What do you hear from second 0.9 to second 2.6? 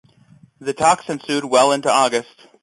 ensued well into August.